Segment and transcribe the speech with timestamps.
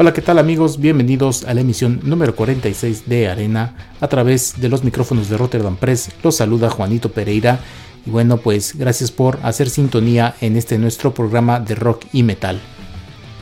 [0.00, 0.78] Hola, ¿qué tal amigos?
[0.78, 5.74] Bienvenidos a la emisión número 46 de Arena a través de los micrófonos de Rotterdam
[5.74, 6.12] Press.
[6.22, 7.58] Los saluda Juanito Pereira
[8.06, 12.60] y bueno, pues gracias por hacer sintonía en este nuestro programa de rock y metal.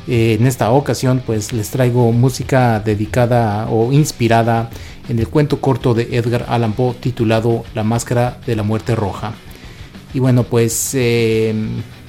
[0.09, 4.71] Eh, en esta ocasión pues les traigo música dedicada o inspirada
[5.11, 9.35] en el cuento corto de Edgar Allan Poe titulado La Máscara de la Muerte Roja.
[10.15, 11.55] Y bueno, pues eh,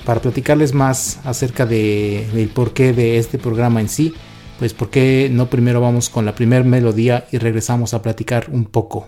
[0.06, 4.14] para platicarles más acerca de, del porqué de este programa en sí,
[4.60, 8.66] pues ¿por qué no primero vamos con la primera melodía y regresamos a platicar un
[8.66, 9.08] poco?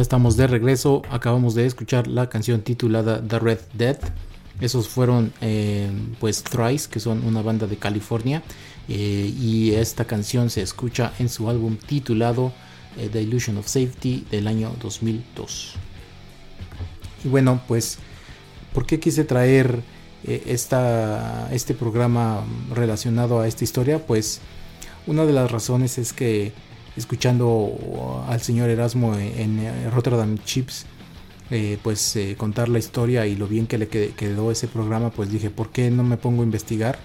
[0.00, 1.02] Ya estamos de regreso.
[1.10, 3.98] Acabamos de escuchar la canción titulada The Red Dead.
[4.58, 8.42] Esos fueron eh, pues Thrice, que son una banda de California.
[8.88, 12.50] Eh, y esta canción se escucha en su álbum titulado
[12.96, 15.74] eh, The Illusion of Safety del año 2002.
[17.22, 17.98] Y bueno, pues,
[18.72, 19.82] ¿por qué quise traer
[20.24, 22.42] esta, este programa
[22.74, 24.06] relacionado a esta historia?
[24.06, 24.40] Pues
[25.06, 26.54] una de las razones es que
[27.00, 30.86] escuchando al señor Erasmo en, Rotterdam Chips,
[31.50, 35.30] eh, pues eh, contar la historia y lo bien que le quedó ese programa, pues
[35.30, 36.98] dije, ¿por qué no me pongo a investigar?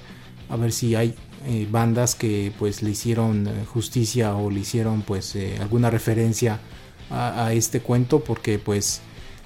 [0.49, 1.15] A ver si hay
[1.47, 6.59] eh, bandas que pues le hicieron justicia o le hicieron pues alguna referencia
[7.09, 9.01] a, este cuento, porque pues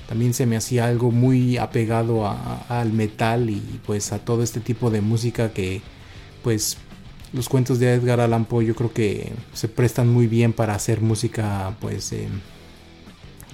[0.08, 2.28] también se me hacía algo muy apegado
[2.68, 5.82] al metal y pues a todo este tipo de música que
[6.44, 6.78] pues
[7.34, 11.02] los cuentos de Edgar Allan Poe yo creo que se prestan muy bien para hacer
[11.02, 12.28] música pues eh,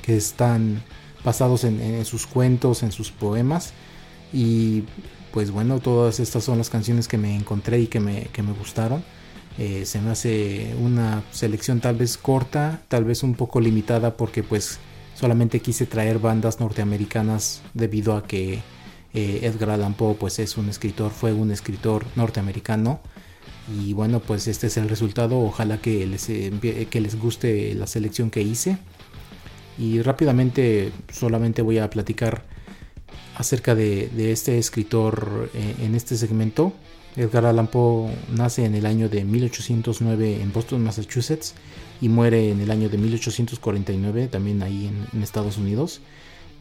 [0.02, 0.84] que están
[1.24, 3.74] basados en, sus cuentos, en sus poemas
[4.32, 4.84] y
[5.32, 9.04] pues bueno, todas estas son las canciones que me encontré y que me, me gustaron.
[9.58, 14.44] Eh, se me hace una selección tal vez corta, tal vez un poco limitada porque
[14.44, 14.80] pues
[15.16, 18.62] solamente quise traer bandas norteamericanas debido a que
[19.14, 23.00] eh, Edgar Allan Poe pues es un escritor, fue un escritor norteamericano
[23.74, 25.40] Y bueno, pues este es el resultado.
[25.40, 28.78] Ojalá que les, que les guste la selección que hice.
[29.78, 32.44] Y rápidamente solamente voy a platicar
[33.38, 36.74] acerca de, este escritor eh, en este segmento.
[37.16, 41.54] Edgar Allan Poe nace en el año de 1809 en Boston, Massachusetts
[42.02, 46.02] y muere en el año de 1849 también ahí en, Estados Unidos.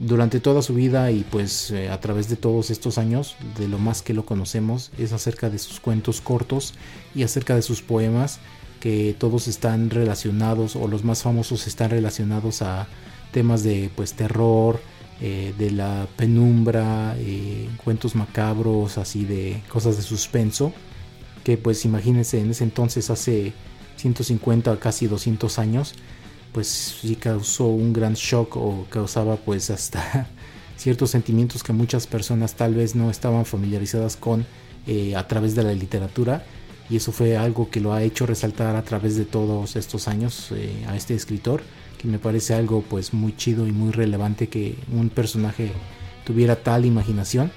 [0.00, 3.78] Durante toda su vida y pues eh, a través de todos estos años, de lo
[3.78, 6.74] más que lo conocemos es acerca de sus cuentos cortos
[7.14, 8.40] y acerca de sus poemas
[8.80, 12.88] que todos están relacionados o los más famosos están relacionados a
[13.32, 14.80] temas de pues terror,
[15.20, 20.72] eh, de la penumbra, eh, cuentos macabros, así de cosas de suspenso,
[21.44, 23.52] que pues imagínense en ese entonces hace
[23.96, 25.94] 150 casi 200 años,
[26.54, 30.28] pues sí causó un gran shock o causaba pues hasta
[30.78, 34.46] ciertos sentimientos que muchas personas tal vez no estaban familiarizadas con
[34.86, 36.46] eh, a través de la literatura.
[36.88, 40.52] Y eso fue algo que lo ha hecho resaltar a través de todos estos años
[40.86, 41.62] a este escritor
[42.04, 45.72] me parece algo pues muy chido y muy relevante que un personaje
[46.24, 47.50] tuviera tal imaginación.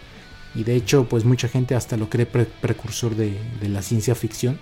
[0.56, 4.58] Y de hecho pues mucha gente hasta lo cree precursor de, la ciencia ficción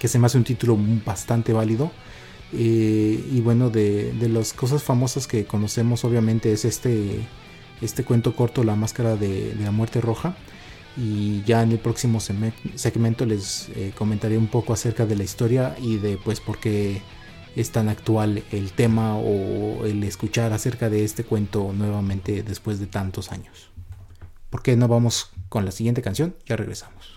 [0.00, 1.90] que se me hace un título bastante válido
[2.56, 7.20] eh, y bueno de, las cosas famosas que conocemos obviamente es este
[7.82, 10.34] este cuento corto La máscara de, la muerte roja
[10.96, 15.76] y ya en el próximo segmento les eh, comentaré un poco acerca de la historia
[15.78, 17.02] y de pues por qué
[17.54, 22.86] es tan actual el tema o el escuchar acerca de este cuento nuevamente después de
[22.86, 23.70] tantos años.
[24.48, 26.34] ¿Por qué no vamos con la siguiente canción?
[26.46, 27.15] Ya regresamos.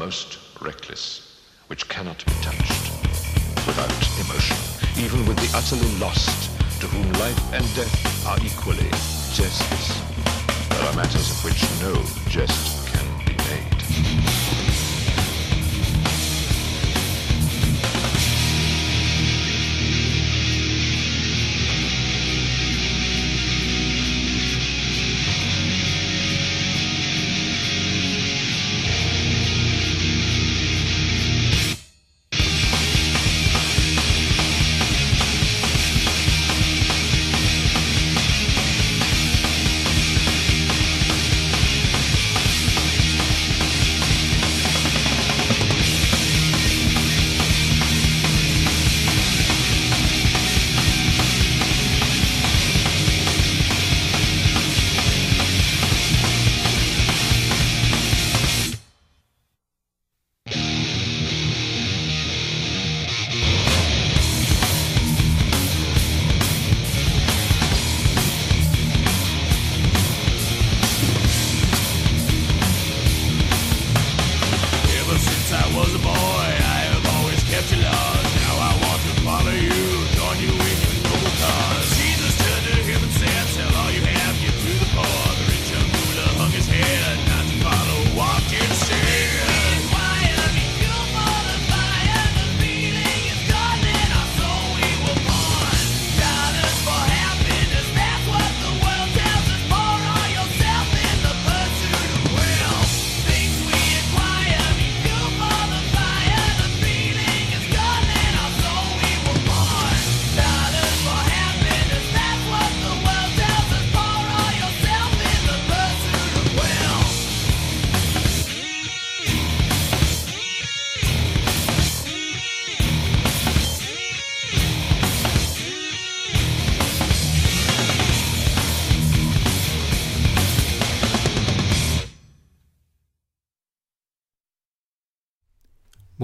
[0.00, 2.90] most reckless, which cannot be touched
[3.66, 3.92] without
[4.24, 4.56] emotion,
[4.96, 8.88] even with the utterly lost, to whom life and death are equally
[9.34, 10.00] jests.
[10.70, 11.92] There are matters of which no
[12.30, 14.39] jest can be made.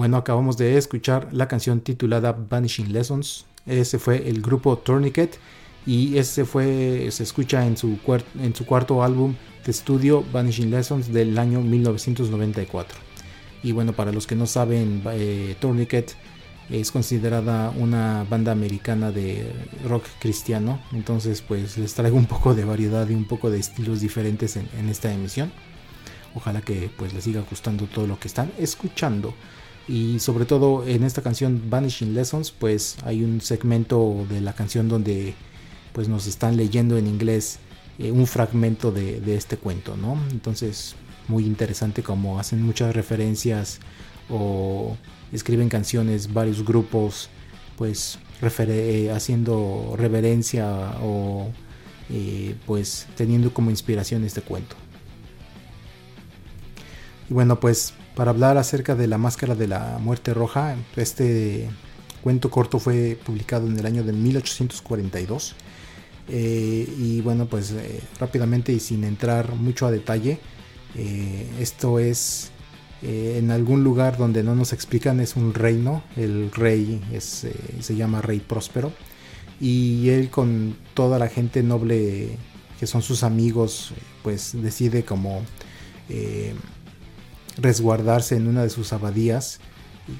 [0.07, 3.45] Bueno, acabamos de escuchar la canción titulada Vanishing Lessons.
[3.65, 5.37] Ese fue el grupo Tourniquet
[5.85, 7.99] y ese fue se escucha en su,
[8.39, 9.35] en su cuarto álbum
[9.65, 12.97] de estudio Vanishing Lessons del año 1994.
[13.63, 16.15] Y bueno, para los que no saben, eh, Tourniquet
[16.69, 19.51] es considerada una banda americana de
[19.83, 20.79] rock cristiano.
[20.93, 24.87] Entonces, pues les traigo un poco de variedad y un poco de estilos diferentes en,
[24.87, 25.51] esta emisión.
[26.33, 29.33] Ojalá que pues les siga gustando todo lo que están escuchando.
[29.87, 34.89] Y sobre todo en esta canción Vanishing Lessons, pues hay un segmento de la canción
[34.89, 35.33] donde
[35.93, 37.59] pues nos están leyendo en inglés
[37.97, 40.19] eh, un fragmento de, de, este cuento, ¿no?
[40.31, 40.95] Entonces,
[41.27, 43.79] muy interesante como hacen muchas referencias
[44.29, 44.97] o
[45.31, 47.29] escriben canciones, varios grupos,
[47.77, 51.49] pues eh, haciendo reverencia o
[52.09, 54.75] eh, pues teniendo como inspiración este cuento.
[57.29, 61.69] Y bueno, pues para hablar acerca de la máscara de la muerte roja, este
[62.21, 65.55] cuento corto fue publicado en el año de 1842.
[66.29, 67.73] Eh, y bueno, pues
[68.19, 70.39] rápidamente y sin entrar mucho a detalle,
[71.59, 72.51] esto es
[73.03, 77.95] eh, en algún lugar donde no nos explican es un reino, el rey eh, se
[77.95, 78.91] llama Rey Próspero
[79.61, 82.37] y él con toda la gente noble
[82.79, 83.93] que son sus amigos
[84.23, 85.43] pues decide como
[86.09, 86.55] eh,
[87.57, 89.59] resguardarse en una de sus abadías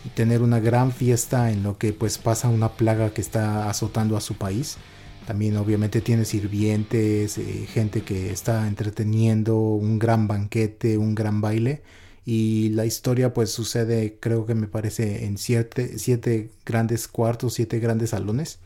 [0.06, 4.18] y tener una gran fiesta en lo que pues pasa una plaga que está azotando
[4.18, 4.78] a su país.
[5.26, 7.40] También obviamente tiene sirvientes,
[7.74, 11.82] gente que está entreteniendo, un gran banquete, un gran baile
[12.26, 17.80] y la historia pues sucede creo que me parece en siete, siete grandes cuartos, siete
[17.80, 18.60] grandes salones.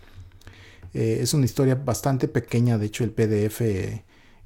[0.95, 3.61] Eh, es una historia bastante pequeña, de hecho el PDF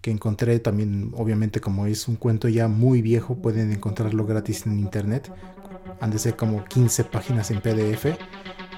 [0.05, 4.77] que encontré también obviamente como es un cuento ya muy viejo pueden encontrarlo gratis en
[4.77, 5.31] internet.
[5.99, 8.15] Han de ser como 15 páginas en PDF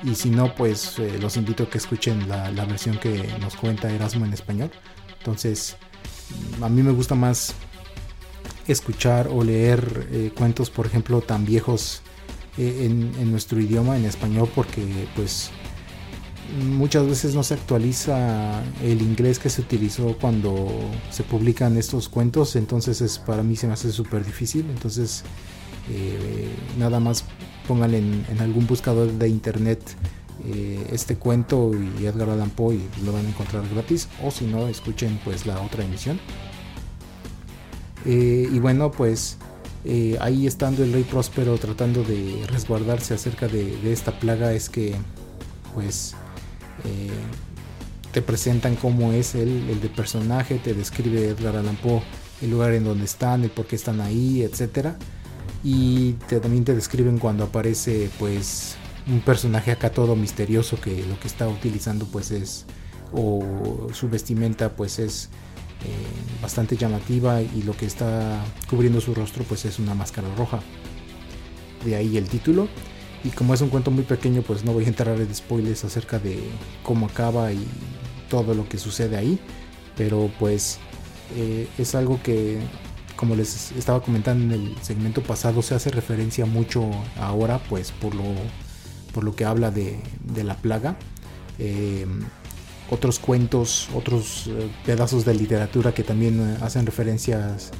[0.03, 3.91] y si no pues eh, los invito a que escuchen la, versión que nos cuenta
[3.91, 4.71] Erasmo en español.
[5.17, 5.75] Entonces
[6.61, 7.53] a mí me gusta más
[8.65, 12.03] escuchar o leer eh, cuentos, por ejemplo, tan viejos
[12.57, 15.51] eh, en, nuestro idioma, en español, porque pues
[16.63, 20.69] muchas veces no se actualiza el inglés que se utilizó cuando
[21.11, 25.23] se publican estos cuentos, entonces es, para mí se me hace súper difícil, entonces
[25.89, 27.25] eh, nada más
[27.67, 29.81] pónganle en, algún buscador de internet
[30.91, 34.69] este cuento y Edgar Allan Poe y lo van a encontrar gratis o si no
[34.69, 36.19] escuchen pues la otra emisión.
[38.05, 39.37] Eh, y bueno, pues
[39.83, 44.95] eh, ahí estando el rey próspero tratando de resguardarse acerca de, esta plaga es que
[45.73, 46.15] pues
[46.85, 47.09] eh,
[48.11, 52.01] te presentan cómo es él, el de personaje, te describe Edgar Allan Poe
[52.41, 54.97] el lugar en donde están, el por qué están ahí, etcétera.
[55.63, 58.75] Y también te describen cuando aparece pues
[59.07, 62.65] un personaje acá todo misterioso que lo que está utilizando pues es
[63.13, 65.29] o su vestimenta pues es
[65.83, 70.59] eh, bastante llamativa y lo que está cubriendo su rostro pues es una máscara roja.
[71.85, 72.67] De ahí el título.
[73.23, 76.19] Y como es un cuento muy pequeño pues no voy a entrar en spoilers acerca
[76.19, 76.39] de
[76.83, 77.65] cómo acaba y
[78.29, 79.39] todo lo que sucede ahí.
[79.95, 80.79] Pero pues
[81.35, 82.59] eh, es algo que
[83.15, 86.87] como les estaba comentando en el segmento pasado se hace referencia mucho
[87.19, 88.23] ahora pues por lo,
[89.11, 89.99] por lo que habla de,
[90.43, 90.97] la plaga.
[91.59, 92.05] Eh,
[92.89, 97.71] otros cuentos, otros eh, pedazos de literatura que también hacen referencias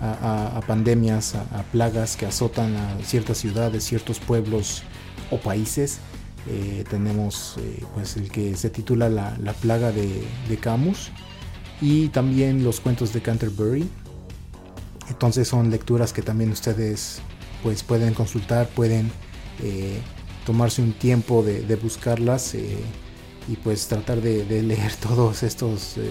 [0.00, 4.82] a, pandemias, a, plagas que azotan a ciertas ciudades, ciertos pueblos
[5.30, 5.98] o países.
[6.48, 7.56] Eh, tenemos
[7.94, 11.10] pues el que se titula La, plaga de, Camus
[11.80, 13.88] y también los cuentos de Canterbury.
[15.08, 17.20] Entonces son lecturas que también ustedes
[17.62, 19.10] pues pueden consultar, pueden
[20.44, 22.54] tomarse un tiempo de, buscarlas
[23.48, 26.10] y pues tratar de, leer todos estos eh,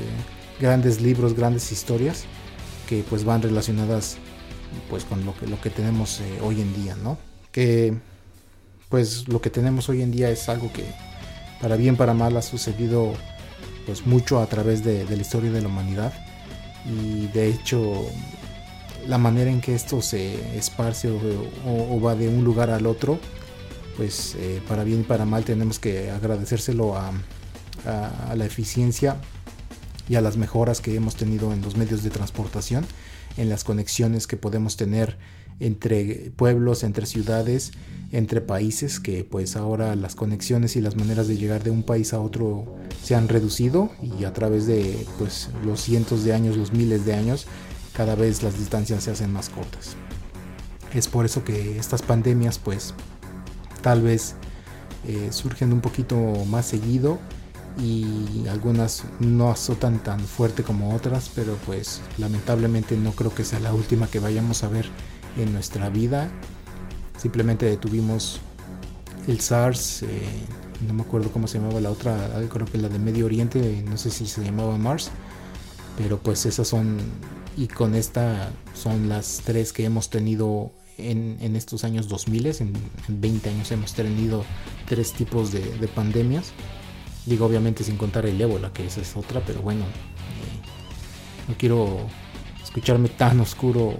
[0.59, 2.25] grandes libros, grandes historias
[2.85, 4.17] que pues van relacionadas
[4.89, 7.17] pues con lo que, lo que tenemos eh, hoy en día, ¿no?
[7.51, 7.93] Que
[8.89, 10.85] pues lo que tenemos hoy en día es algo que
[11.61, 13.13] para bien para mal ha sucedido
[13.85, 16.13] pues mucho a través de, la historia de la humanidad
[16.85, 18.05] y de hecho
[19.07, 23.19] la manera en que esto se esparce o va de un lugar al otro
[23.95, 27.11] pues eh, para bien y para mal tenemos que agradecérselo a,
[28.35, 29.17] la eficiencia
[30.07, 32.85] y a las mejoras que hemos tenido en los medios de transportación,
[33.37, 35.17] en las conexiones que podemos tener
[35.59, 37.71] entre pueblos, entre ciudades,
[38.11, 42.13] entre países, que pues ahora las conexiones y las maneras de llegar de un país
[42.13, 46.73] a otro se han reducido y a través de pues los cientos de años, los
[46.73, 47.47] miles de años,
[47.93, 49.95] cada vez las distancias se hacen más cortas.
[50.93, 52.93] Es por eso que estas pandemias pues
[53.81, 54.35] tal vez
[55.07, 57.19] eh, surgen un poquito más seguido
[57.77, 63.59] y algunas no azotan tan fuerte como otras, pero pues lamentablemente no creo que sea
[63.59, 64.85] la última que vayamos a ver
[65.37, 66.29] en nuestra vida.
[67.17, 68.39] Simplemente detuvimos
[69.27, 70.07] el SARS, eh,
[70.87, 73.97] no me acuerdo cómo se llamaba la otra, creo que la de Medio Oriente, no
[73.97, 75.11] sé si se llamaba Mars,
[75.97, 76.97] pero pues esas son,
[77.57, 82.73] y con esta son las tres que hemos tenido en, estos años 2000, en,
[83.07, 84.45] en, 20 años hemos tenido
[84.87, 85.61] tres tipos de,
[85.93, 86.53] pandemias.
[87.25, 92.07] Digo, obviamente sin contar el ébola, que esa es otra, pero bueno, eh, no quiero
[92.63, 93.93] escucharme tan oscuro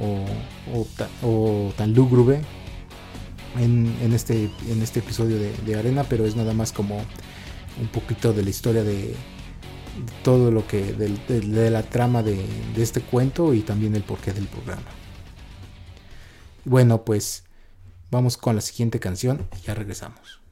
[1.24, 2.42] o, tan lúgubre
[3.58, 8.44] en, este, en este episodio de, Arena, pero es nada más como un poquito de
[8.44, 9.16] la historia de,
[10.24, 14.48] todo lo que, de, la trama de, de este cuento y también el porqué del
[14.48, 14.84] programa.
[16.64, 17.44] Bueno, pues
[18.12, 20.45] vamos con la siguiente canción y ya regresamos.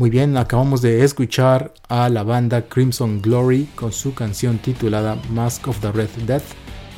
[0.00, 5.68] Muy bien, acabamos de escuchar a la banda Crimson Glory con su canción titulada Mask
[5.68, 6.54] of the Red Death.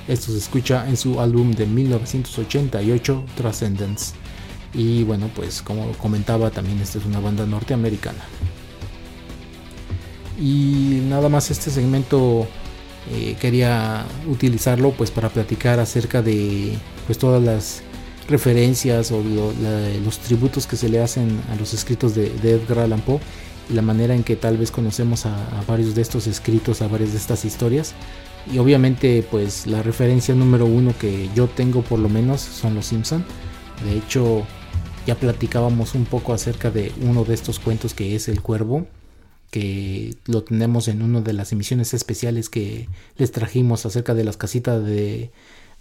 [0.06, 4.14] Esto se escucha en su álbum de 1988, Transcendence.
[4.72, 8.22] Y bueno, pues como comentaba, también esta es una banda norteamericana.
[10.38, 12.46] Y nada más este segmento
[13.10, 17.82] eh, quería utilizarlo pues para platicar acerca de pues todas las
[18.28, 23.20] referencias o los tributos que se le hacen a los escritos de, Edgar Allan Poe
[23.70, 27.12] y la manera en que tal vez conocemos a, varios de estos escritos, a varias
[27.12, 27.94] de estas historias.
[28.52, 32.86] Y obviamente pues la referencia número uno que yo tengo por lo menos son los
[32.86, 33.24] Simpson.
[33.84, 34.44] De hecho
[35.06, 38.86] ya platicábamos un poco acerca de uno de estos cuentos que es El Cuervo,
[39.50, 44.36] que lo tenemos en una de las emisiones especiales que les trajimos acerca de las
[44.36, 45.30] casitas de,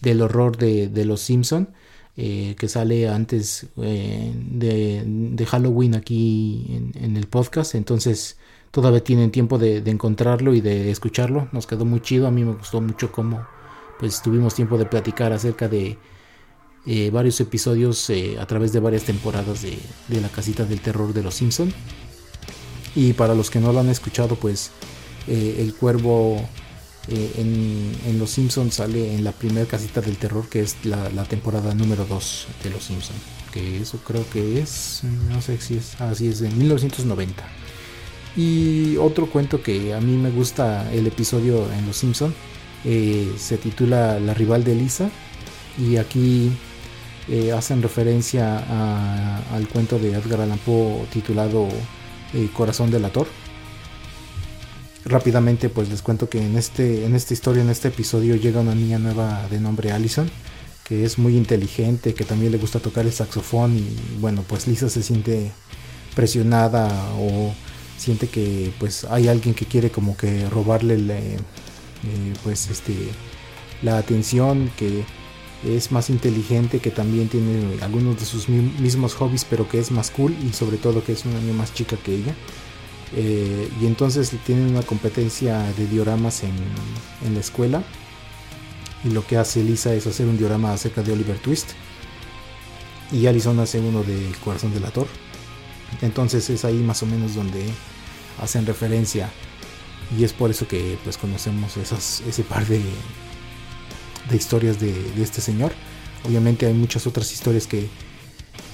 [0.02, 1.70] del horror de, de los Simpson.
[2.18, 7.74] Eh, que sale antes eh, de, Halloween aquí en, el podcast.
[7.76, 8.38] Entonces
[8.70, 11.48] todavía tienen tiempo de, encontrarlo y de escucharlo.
[11.54, 12.28] Nos quedó muy chido.
[12.28, 13.46] A mí me gustó mucho cómo
[14.00, 15.98] pues tuvimos tiempo de platicar acerca de
[16.86, 19.78] eh, varios episodios a través de varias temporadas de,
[20.22, 21.74] la casita del terror de los Simpson.
[22.94, 24.72] Y para los que no lo han escuchado, pues
[25.28, 26.46] el cuervo
[27.08, 27.34] eh,
[28.06, 32.06] en, Los Simpsons sale en la primera casita del terror, que es la, temporada número
[32.06, 33.20] 2 de Los Simpsons.
[33.52, 37.44] Que eso creo que es, no sé si es, así es, de 1990.
[38.38, 42.34] Y otro cuento que a mí me gusta el episodio en Los Simpsons
[42.86, 45.10] eh, se titula La rival de Lisa.
[45.78, 46.52] Y aquí
[47.28, 51.68] eh, hacen referencia al cuento de Edgar Allan Poe titulado
[52.54, 53.28] Corazón del Ator
[55.06, 58.76] Rápidamente pues les cuento que en, este, en esta historia, en este episodio llega una
[58.76, 60.30] niña nueva de nombre Allison,
[60.84, 64.90] que es muy inteligente, que también le gusta tocar el saxofón y bueno pues Lisa
[64.90, 65.52] se siente
[66.16, 67.54] presionada o
[67.98, 71.38] siente que pues hay alguien que quiere como que robarle eh,
[72.44, 72.94] pues este
[73.82, 75.04] la atención que
[75.64, 80.12] es más inteligente que también tiene algunos de sus mismos hobbies pero que es más
[80.12, 82.36] cool y sobre todo que es una niña más chica que ella
[83.14, 86.54] eh, y entonces tienen una competencia de dioramas en,
[87.34, 87.84] la escuela.
[89.04, 91.72] Y lo que hace Lisa es hacer un diorama acerca de Oliver Twist.
[93.12, 95.08] Y Alison hace uno del corazón del Ator.
[96.02, 97.66] Entonces es ahí más o menos donde
[98.42, 99.30] hacen referencia.
[100.18, 102.82] Y es por eso que pues conocemos ese par de,
[104.30, 105.74] de historias de este señor.
[106.26, 107.90] Obviamente hay muchas otras historias que,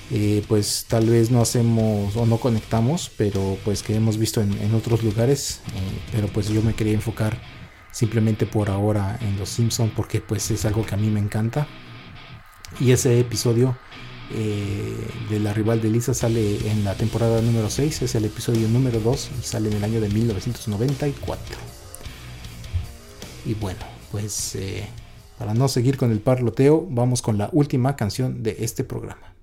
[0.09, 4.73] eh, pues tal vez no hacemos o no conectamos, pero pues que hemos visto en,
[4.73, 7.41] otros lugares, eh, pero pues yo me quería enfocar
[7.91, 11.67] simplemente por ahora en Los Simpson porque pues es algo que a mí me encanta.
[12.79, 13.77] Y ese episodio
[14.33, 14.95] eh,
[15.29, 19.01] de la rival de Lisa sale en la temporada número 6, es el episodio número
[19.01, 21.57] 2 y sale en el año de 1994.
[23.45, 23.79] Y bueno,
[24.11, 24.57] pues
[25.37, 29.36] para no seguir con el parloteo, vamos con la última canción de este programa.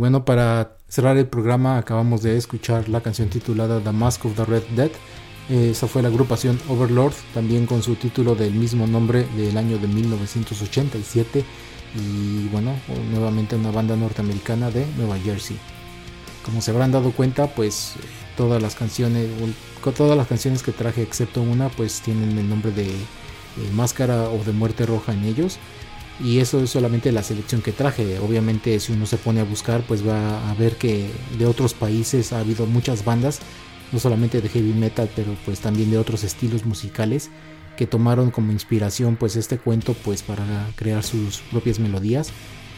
[0.00, 4.46] Bueno, para cerrar el programa acabamos de escuchar la canción titulada The Mask of the
[4.46, 4.90] Red Dead.
[5.50, 9.88] Esa fue la agrupación Overlord, también con su título del mismo nombre del año de
[9.88, 11.44] 1987.
[11.96, 12.72] Y bueno,
[13.12, 15.58] nuevamente una banda norteamericana de Nueva Jersey.
[16.46, 17.92] Como se habrán dado cuenta, pues
[18.38, 19.28] todas las canciones,
[19.94, 24.42] todas las canciones que traje excepto una, pues tienen el nombre de eh, Máscara o
[24.44, 25.58] de Muerte Roja en ellos
[26.22, 28.18] y eso es solamente la selección que traje.
[28.18, 32.32] Obviamente si uno se pone a buscar pues va a ver que de otros países
[32.32, 33.40] ha habido muchas bandas,
[33.92, 37.30] no solamente de heavy metal, pero pues también de otros estilos musicales
[37.76, 42.30] que tomaron como inspiración pues este cuento pues para crear sus propias melodías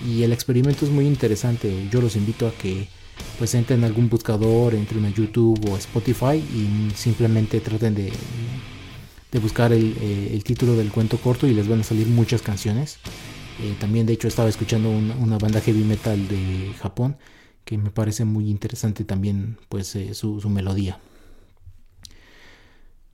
[0.07, 1.89] y el experimento es muy interesante.
[1.91, 2.89] Yo los invito a que
[3.39, 8.13] pues entren en algún buscador, entren a YouTube o Spotify y simplemente traten de,
[9.31, 12.43] de buscar el, eh, el título del cuento corto y les van a salir muchas
[12.43, 12.99] canciones.
[13.61, 17.17] Eh, también de hecho estaba escuchando una, banda heavy metal de Japón
[17.65, 21.01] que me parece muy interesante también pues eh, su, melodía.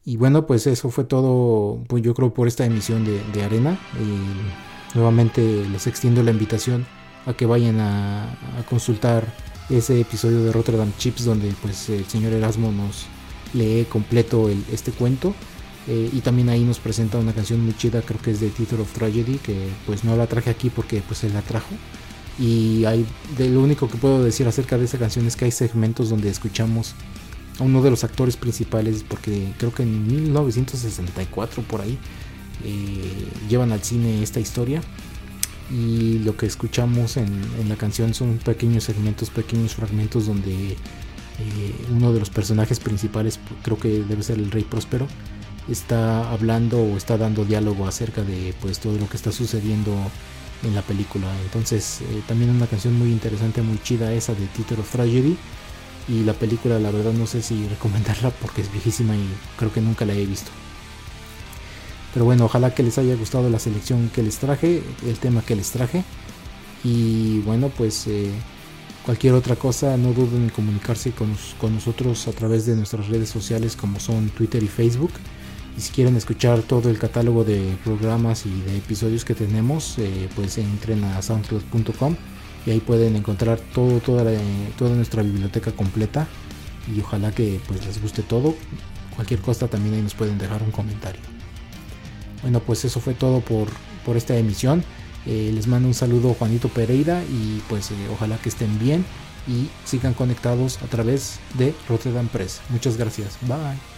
[0.05, 3.79] Y bueno pues eso fue todo pues yo creo por esta emisión de, Arena.
[4.95, 6.87] nuevamente les extiendo la invitación
[7.27, 8.39] a que vayan a,
[8.71, 9.25] consultar
[9.69, 13.07] ese episodio de Rotterdam Chips donde pues el señor Erasmo nos
[13.53, 15.35] lee completo este cuento
[15.91, 18.81] eh, y también ahí nos presenta una canción muy chida, creo que es de Theater
[18.81, 21.75] of Tragedy, que pues no la traje aquí porque pues se la trajo.
[22.39, 23.07] Y hay,
[23.39, 26.29] de, lo único que puedo decir acerca de esa canción es que hay segmentos donde
[26.29, 26.95] escuchamos
[27.59, 31.99] a uno de los actores principales, porque creo que en 1964 por ahí
[32.65, 34.83] eh, llevan al cine esta historia.
[35.71, 40.77] Y lo que escuchamos en, la canción son pequeños segmentos, pequeños fragmentos donde eh,
[41.95, 45.07] uno de los personajes principales, creo que debe ser el Rey Próspero,
[45.69, 49.95] está hablando o está dando diálogo acerca de pues todo lo que está sucediendo
[50.63, 51.27] en la película.
[51.45, 55.37] Entonces eh, también una canción muy interesante, muy chida esa de Theater of Tragedy.
[56.09, 59.29] Y la película la verdad no sé si recomendarla porque es viejísima y
[59.59, 60.51] creo que nunca la he visto.
[62.15, 65.55] Pero bueno, ojalá que les haya gustado la selección que les traje, el tema que
[65.55, 66.03] les traje.
[66.83, 68.31] Y bueno, pues eh,
[69.05, 73.29] cualquier otra cosa, no duden en comunicarse con, con nosotros a través de nuestras redes
[73.29, 75.13] sociales como son Twitter y Facebook.
[75.79, 80.29] Y si quieren escuchar todo el catálogo de programas y de episodios que tenemos, eh,
[80.35, 82.17] pues entren a soundcloud.com
[82.67, 84.25] y ahí pueden encontrar toda,
[84.81, 86.27] nuestra biblioteca completa.
[86.93, 88.57] Y ojalá que pues les guste todo.
[89.15, 91.21] Cualquier cosa también ahí nos pueden dejar un comentario.
[92.43, 93.69] Bueno, pues eso fue todo por,
[94.05, 94.83] por esta emisión.
[95.27, 99.05] Eh, les mando un saludo Juanito Pereira y pues eh, ojalá que estén bien
[99.47, 102.63] y sigan conectados a través de Rotterdam Press.
[102.69, 103.39] Muchas gracias.
[103.43, 103.98] Bye.